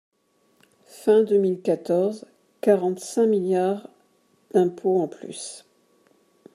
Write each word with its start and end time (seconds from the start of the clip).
Fin 0.87 1.23
deux 1.23 1.37
mille 1.37 1.61
quatorze, 1.61 2.25
quarante-cinq 2.61 3.27
milliards 3.27 3.87
d’impôts 4.51 4.99
en 4.99 5.07
plus 5.07 5.63